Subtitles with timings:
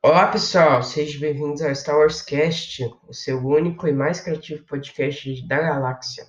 [0.00, 5.44] Olá pessoal, sejam bem-vindos ao Star Wars Cast, o seu único e mais criativo podcast
[5.48, 6.24] da galáxia.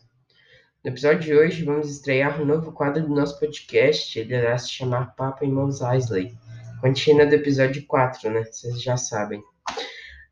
[0.84, 4.72] No episódio de hoje vamos estrear um novo quadro do nosso podcast, ele irá se
[4.72, 6.36] chamar Papo em Mos Eisley,
[6.82, 8.44] contínua do episódio 4, né?
[8.44, 9.40] Vocês já sabem.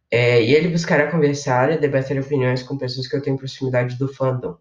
[0.09, 4.11] É, e ele buscará conversar e debater opiniões com pessoas que eu tenho proximidade do
[4.11, 4.57] fandom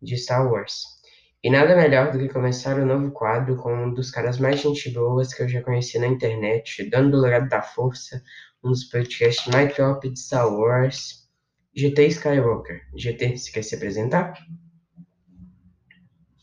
[0.00, 0.95] de Star Wars.
[1.44, 4.60] E nada melhor do que começar o um novo quadro com um dos caras mais
[4.60, 8.22] gente boas que eu já conheci na internet, dando do legado da força,
[8.64, 11.28] um dos podcasts mais top de Star Wars,
[11.74, 12.80] GT Skywalker.
[12.96, 14.34] GT, você quer se apresentar?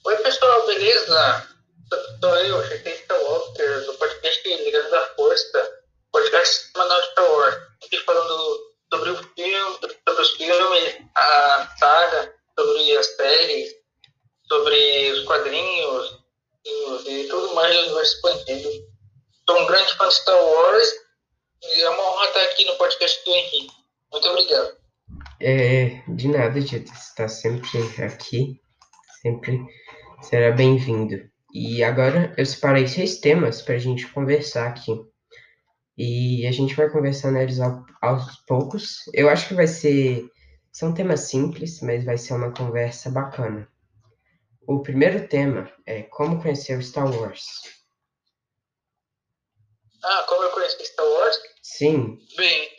[0.05, 1.47] Oi pessoal, beleza?
[2.21, 5.71] Sou eu, GT Skywalker, do podcast Legado da Força,
[6.11, 7.55] podcast semanal de Star Wars.
[7.83, 13.83] Aqui falando sobre o filme, sobre os filmes, a saga, sobre as séries,
[14.47, 16.19] sobre os quadrinhos
[16.65, 18.69] e, tudo mais do universo expandido.
[19.49, 20.93] Sou um grande fã de Star Wars
[21.63, 23.73] e é uma honra estar aqui no podcast do Henrique.
[24.11, 24.77] Muito obrigado.
[25.45, 26.89] É, de nada, Tito.
[26.89, 28.61] Você está sempre aqui.
[29.21, 29.59] Sempre
[30.21, 31.29] será bem-vindo.
[31.53, 34.93] E agora eu separei seis temas para a gente conversar aqui.
[35.97, 38.99] E a gente vai conversar neles aos poucos.
[39.13, 40.25] Eu acho que vai ser.
[40.71, 43.67] São temas simples, mas vai ser uma conversa bacana.
[44.65, 47.43] O primeiro tema é Como conhecer Star Wars.
[50.01, 51.37] Ah, como eu conheci Star Wars?
[51.61, 52.17] Sim.
[52.37, 52.69] Bem,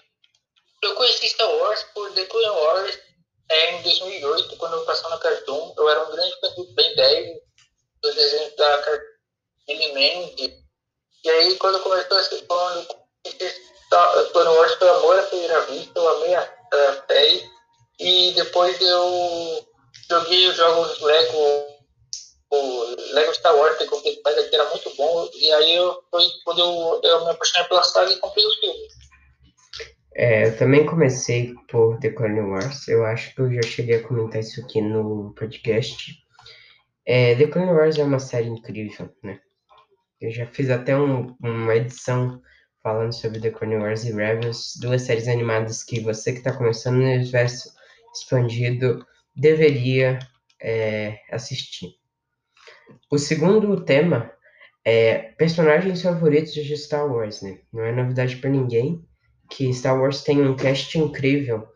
[0.86, 2.98] eu conheci Star Wars por The Clone Wars
[3.50, 5.74] é, em 2008, quando eu passou na Cartoon.
[5.76, 7.38] Eu era um grande fã do Ben 10,
[8.02, 9.04] dos desenhos da Cartoon.
[11.24, 12.86] E aí, quando começou a ser falando
[14.32, 17.50] Clone Wars foi amor à primeira vista, eu amei a, a série.
[17.98, 19.66] E depois eu
[20.10, 21.74] joguei os jogos Lego
[22.50, 26.24] o Lego Star Wars que eu comprei que era muito bom, e aí eu, foi
[26.44, 28.92] quando eu, eu me apaixonei pela saga e comprei os filmes.
[30.16, 34.02] É, eu também comecei por The Clone Wars, eu acho que eu já cheguei a
[34.02, 36.24] comentar isso aqui no podcast.
[37.04, 39.40] É, The Clone Wars é uma série incrível, né?
[40.20, 42.40] Eu já fiz até um, uma edição
[42.80, 46.98] falando sobre The Clone Wars e Rebels, duas séries animadas que você que está começando
[46.98, 47.74] no universo
[48.14, 50.20] expandido deveria
[50.62, 51.96] é, assistir.
[53.10, 54.30] O segundo tema
[54.84, 57.58] é personagens favoritos de Star Wars, né?
[57.72, 59.04] Não é novidade para ninguém
[59.50, 61.68] que Star Wars tem um cast incrível.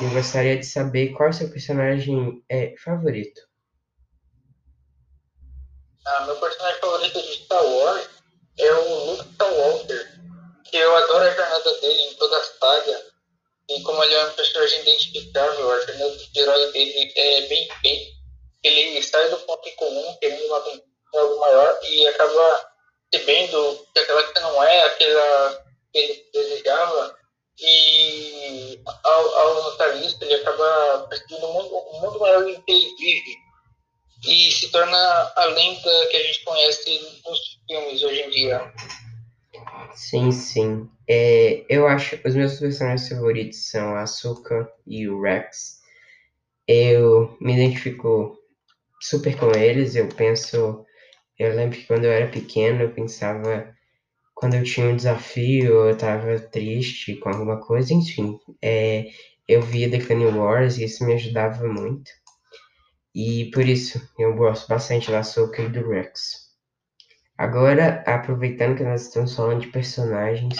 [0.00, 3.40] E gostaria de saber qual seu personagem é, favorito.
[6.04, 8.08] Ah, meu personagem favorito de Star Wars
[8.58, 10.20] é o Luke Skywalker,
[10.64, 13.12] que eu adoro a jornada dele em toda a saga.
[13.68, 18.12] E como ele é um personagem identificável, a jornada de herói dele é bem feita.
[18.64, 20.82] Ele sai do ponto em comum, querendo uma
[21.14, 22.70] algo maior, e acaba
[23.12, 27.16] recebendo que aquela que não é aquela que ele desejava,
[27.60, 32.72] e ao, ao notar isso, ele acaba percebendo um mundo, um mundo maior em que
[32.72, 33.36] ele vive,
[34.26, 38.72] e se torna a lenda que a gente conhece nos filmes hoje em dia.
[39.94, 40.88] Sim, sim.
[41.08, 45.80] É, eu acho os meus personagens favoritos são a Asuka e o Rex.
[46.66, 48.38] Eu me identifico
[49.00, 49.96] super com eles.
[49.96, 50.86] Eu penso,
[51.38, 53.71] eu lembro que quando eu era pequeno, eu pensava
[54.42, 59.04] quando eu tinha um desafio, eu estava triste com alguma coisa, enfim, é,
[59.46, 62.10] eu via The Clone Wars e isso me ajudava muito.
[63.14, 66.50] E por isso eu gosto bastante da Soka e do Rex.
[67.38, 70.58] Agora, aproveitando que nós estamos falando de personagens,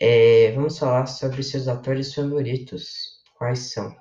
[0.00, 3.20] é, vamos falar sobre seus atores favoritos.
[3.36, 3.94] Quais são?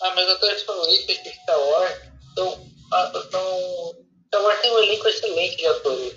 [0.00, 1.98] Ah, meus atores favoritos de Star Wars
[2.34, 3.43] são, ah, são.
[4.84, 6.14] Elenco excelente de atores.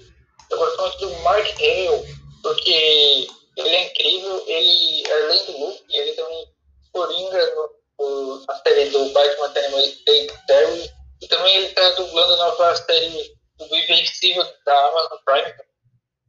[0.49, 4.43] Eu gosto muito do Mark Hale, porque ele é incrível.
[4.47, 6.47] Ele, além do Luke, ele também
[6.93, 7.69] coringa no,
[7.99, 10.91] no, na série do Batman Animated Series.
[11.21, 15.53] E também ele está dublando a nova série do Invencível da Amazon Prime.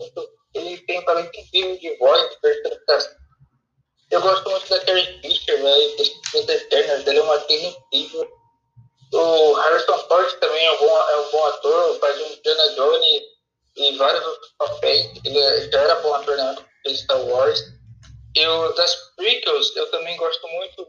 [0.00, 3.19] Então, ele tem um talento incrível de voz, de personificação
[4.11, 8.38] eu gosto muito da Carrie Fisher, velho, das Eternas, dele é uma atriz incrível.
[9.12, 13.22] O Harrison Ford também é um bom, é um bom ator, faz um Indiana Jones
[13.76, 15.10] e vários outros papéis.
[15.25, 17.62] Ele é, já era bom ator na de Star Wars.
[18.34, 20.87] Eu, das prequels, eu também gosto muito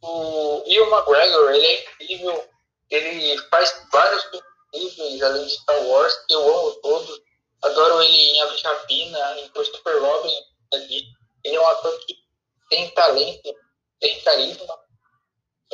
[0.00, 2.48] do Ian McGregor, ele é incrível.
[2.90, 7.20] Ele faz vários filmes além de Star Wars, que eu amo todos.
[7.62, 10.34] Adoro ele em Aves Rapina, em Christopher Robin.
[10.72, 12.14] Ele é um ator que
[12.68, 13.54] tem talento,
[14.00, 14.78] tem carisma.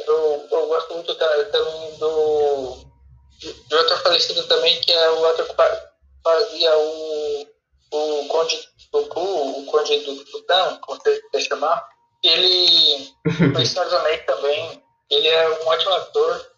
[0.06, 2.90] Eu, eu gosto muito também do,
[3.68, 5.54] do outro falecido também, que é o ator que
[6.22, 7.46] fazia o,
[7.92, 11.88] o Conde Dooku, o Conde do Tutan, como você quer chamar,
[12.22, 13.12] ele
[13.54, 16.50] foi Senhor dos Anéis também, ele é um ótimo ator.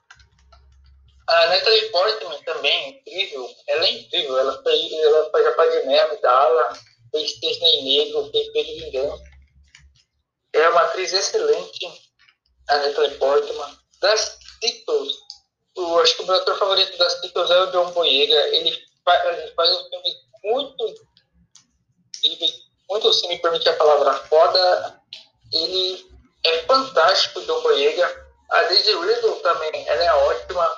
[1.29, 6.73] A Natalie Portman também, incrível, ela é incrível, ela fez, ela faz a Padmé, Amidala,
[7.13, 9.23] fez Disney Negro, fez Pedro Vingança.
[10.53, 12.12] É uma atriz excelente,
[12.73, 13.79] a Natalie Portman.
[14.01, 15.13] Das Beatles,
[15.77, 18.49] eu acho que o meu ator favorito das Beatles é o John Boyega.
[18.49, 20.15] Ele faz, ele faz um filme
[20.45, 21.13] muito
[22.89, 25.01] muito se me permite a palavra foda.
[25.53, 26.07] Ele
[26.45, 28.33] é fantástico, John Boyega.
[28.51, 30.71] A Daisy Riddle também, ela é ótima.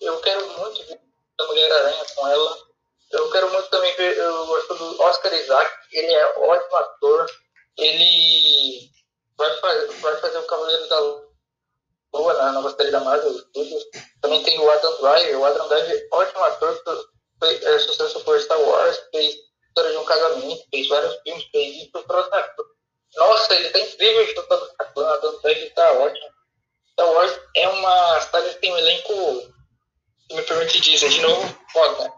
[0.00, 1.00] Eu quero muito ver
[1.40, 2.58] a Mulher-Aranha com ela.
[3.10, 7.26] Eu quero muito também ver, eu gosto do Oscar Isaac, ele é ótimo ator.
[7.76, 8.90] Ele
[9.36, 11.27] vai fazer, vai fazer o Cavaleiro da Lua
[12.12, 13.84] na nova série da Marvel Studios.
[14.20, 15.38] Também tem o Adam Driver.
[15.38, 16.82] O Adam Driver é ótimo ator,
[17.40, 19.34] fez é, sucesso por Star Wars, fez
[19.68, 22.30] História de um Casamento, fez vários filmes, fez isso pro
[23.16, 24.26] Nossa, ele tá incrível
[24.96, 26.26] o Adam Driver tá ótimo.
[26.92, 29.12] Star Wars é uma saga que tem um elenco,
[30.28, 32.12] se me permite dizer, de novo, foda.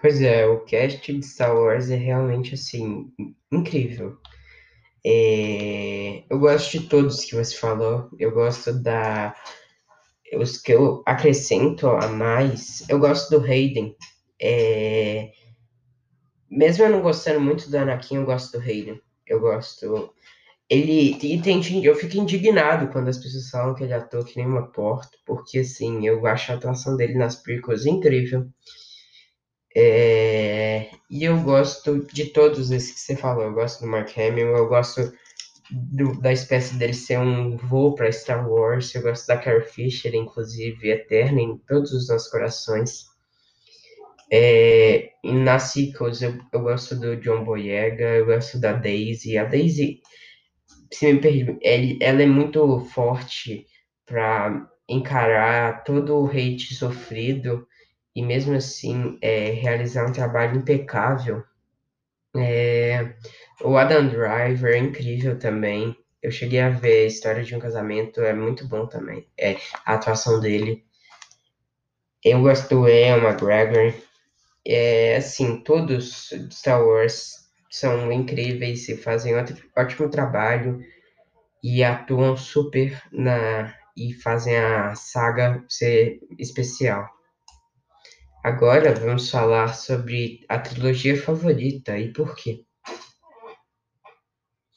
[0.00, 3.12] Pois é, o cast de Star Wars é realmente, assim,
[3.52, 4.18] incrível.
[5.06, 6.24] É...
[6.28, 8.10] Eu gosto de todos que você falou.
[8.18, 9.34] Eu gosto da...
[10.34, 13.94] Os que eu acrescento a mais, eu gosto do Hayden.
[14.42, 15.30] É...
[16.50, 19.00] Mesmo eu não gostando muito do Anakin, eu gosto do Hayden.
[19.26, 20.12] Eu gosto
[20.68, 24.66] ele e eu fico indignado quando as pessoas falam que ele atua que nem uma
[24.66, 28.48] porta, porque assim, eu acho a atuação dele nas prequels incrível.
[29.78, 33.44] É, e eu gosto de todos esses que você falou.
[33.44, 35.12] Eu gosto do Mark Hamill, eu gosto
[35.70, 40.14] do, da espécie dele ser um voo para Star Wars, eu gosto da Carrie Fisher,
[40.14, 43.04] inclusive, eterna em todos os nossos corações.
[44.32, 49.36] É, nas sequels, eu, eu gosto do John Boyega, eu gosto da Daisy.
[49.36, 50.00] A Daisy
[50.90, 51.58] se me permite,
[52.00, 53.66] ela é muito forte
[54.06, 57.66] para encarar todo o hate sofrido
[58.16, 61.44] e mesmo assim é, realizar um trabalho impecável.
[62.34, 63.14] É,
[63.62, 65.94] o Adam Driver é incrível também.
[66.22, 69.28] Eu cheguei a ver a história de um casamento, é muito bom também.
[69.38, 70.82] É, a atuação dele.
[72.24, 73.92] Eu gosto do Ian McGregor.
[74.66, 79.34] É, assim, todos Star Wars são incríveis e fazem
[79.76, 80.80] ótimo trabalho
[81.62, 87.15] e atuam super na e fazem a saga ser especial.
[88.46, 92.64] Agora vamos falar sobre a trilogia favorita e por quê.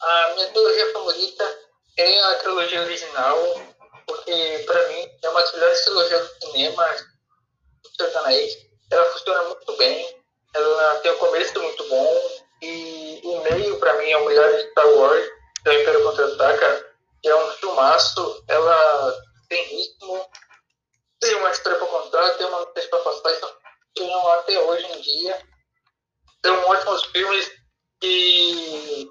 [0.01, 1.60] A minha trilogia favorita
[2.00, 3.38] é a trilogia original,
[4.07, 6.95] porque para mim é uma das melhores trilogias do cinema
[7.83, 8.57] do Sertanejo.
[8.89, 10.19] Ela funciona muito bem,
[10.56, 14.71] ela tem um começo muito bom, e o meio, para mim, é o melhor de
[14.71, 15.30] Star Wars,
[15.68, 16.88] o Império Contra-Ataca,
[17.21, 18.44] que é um filmaço.
[18.48, 19.16] Ela
[19.48, 20.27] tem ritmo,
[21.19, 23.59] tem uma história para contar, tem uma notícia para passar, isso
[23.98, 25.38] funcionam até hoje em dia.
[26.46, 27.52] São ótimos filmes
[28.00, 29.10] que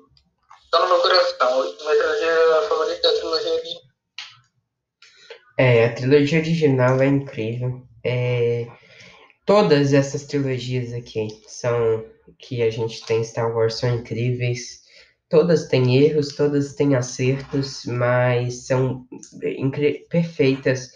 [0.65, 1.63] estão no meu coração.
[1.63, 3.83] Minha trilogia favorita é a trilogia original.
[5.59, 7.83] É, a trilogia original é incrível.
[8.05, 8.67] É,
[9.45, 12.05] todas essas trilogias aqui são
[12.39, 14.87] que a gente tem Star Wars são incríveis.
[15.29, 19.07] Todas têm erros, todas têm acertos, mas são
[20.09, 20.93] perfeitas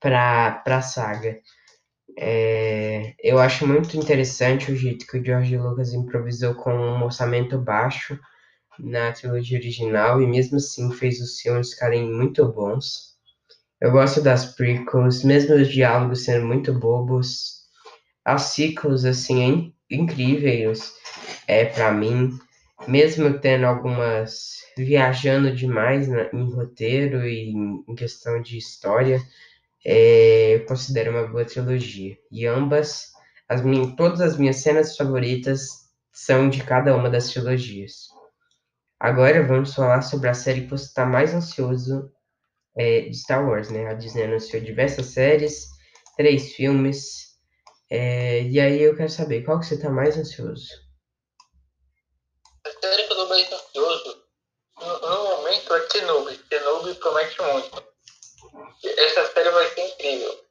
[0.00, 1.40] para a saga.
[2.18, 7.58] É, eu acho muito interessante o jeito que o George Lucas improvisou com um orçamento
[7.58, 8.18] baixo
[8.78, 13.16] na trilogia original e mesmo assim fez os filmes ficarem muito bons.
[13.80, 17.56] Eu gosto das prequels, mesmo os diálogos sendo muito bobos.
[18.24, 20.92] As sequels, assim, incríveis
[21.46, 22.30] é para mim,
[22.88, 27.50] mesmo tendo algumas viajando demais na, em roteiro e
[27.86, 29.20] em questão de história,
[29.88, 32.18] é, eu considero uma boa trilogia.
[32.30, 33.12] E ambas,
[33.48, 35.68] as minhas, todas as minhas cenas favoritas
[36.12, 38.08] são de cada uma das trilogias.
[38.98, 42.10] Agora vamos falar sobre a série que você está mais ansioso
[42.76, 43.86] é, de Star Wars, né?
[43.86, 45.66] A Disney anunciou diversas séries,
[46.16, 47.26] três filmes,
[47.90, 50.68] é, e aí eu quero saber, qual que você tá mais ansioso?
[52.64, 54.24] A série que eu tô mais ansioso,
[54.80, 56.38] no, no momento, é Kenobi.
[56.50, 57.96] Kenobi promete muito.
[58.84, 60.44] Essa série vai ser incrível.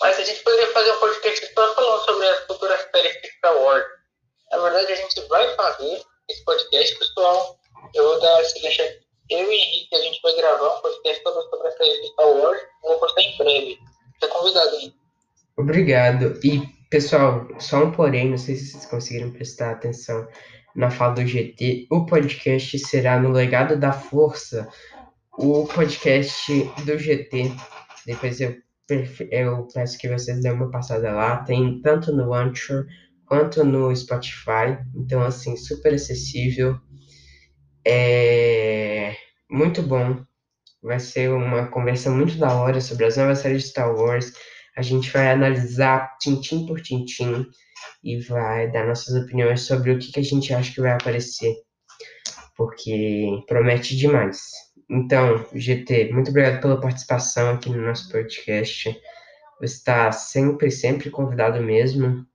[0.00, 3.56] Mas a gente poderia fazer um podcast só falando sobre as futuras séries de Star
[3.56, 3.84] Wars.
[4.50, 7.56] Na verdade, a gente vai fazer esse podcast, pessoal.
[7.94, 8.82] Eu vou dar esse deixa.
[9.30, 12.60] Eu e Henrique, a gente vai gravar um podcast sobre a série de Star Wars.
[12.82, 13.78] Vou postar em breve.
[14.22, 14.94] É convidado, hein?
[15.56, 16.38] Obrigado.
[16.44, 20.26] E, pessoal, só um porém, não sei se vocês conseguiram prestar atenção.
[20.74, 21.86] na fala do GT.
[21.90, 24.68] O podcast será no Legado da Força,
[25.38, 26.52] o podcast
[26.84, 27.52] do GT.
[28.06, 28.56] Depois eu,
[29.30, 31.38] eu peço que vocês dêem uma passada lá.
[31.44, 32.86] Tem tanto no Anchor
[33.26, 34.78] quanto no Spotify.
[34.94, 36.78] Então, assim, super acessível.
[37.86, 39.14] É
[39.50, 40.22] muito bom.
[40.82, 44.32] Vai ser uma conversa muito da hora sobre as novas séries de Star Wars.
[44.76, 47.46] A gente vai analisar tintim por tintim
[48.02, 51.54] e vai dar nossas opiniões sobre o que, que a gente acha que vai aparecer.
[52.56, 54.40] Porque promete demais.
[54.88, 58.90] Então, GT, muito obrigado pela participação aqui no nosso podcast.
[59.60, 62.26] Você está sempre, sempre convidado mesmo.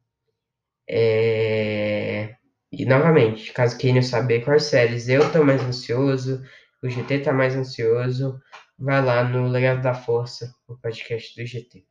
[0.89, 2.35] É...
[2.71, 6.43] E novamente, caso queiram saber quais séries eu estou mais ansioso,
[6.83, 8.39] o GT está mais ansioso,
[8.77, 11.85] vai lá no Legado da Força, o podcast do GT.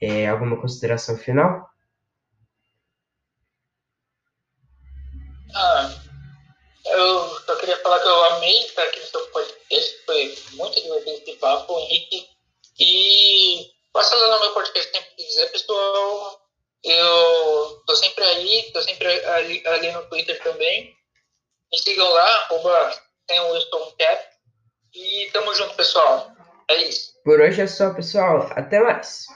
[0.00, 1.68] É, alguma consideração final?
[5.54, 6.00] Ah,
[6.86, 11.22] eu só queria falar que eu amei estar aqui no seu podcast, foi muito divertido
[11.22, 12.28] esse papo, Henrique.
[12.78, 16.40] E passa lá no meu podcast sempre que quiser, pessoal.
[16.82, 20.94] Eu tô sempre aí, tô sempre ali, ali no Twitter também.
[21.72, 22.92] Me sigam lá, arroba.
[24.94, 26.32] E tamo junto, pessoal.
[26.68, 27.14] É isso.
[27.24, 28.50] Por hoje é só, pessoal.
[28.56, 29.26] Até mais.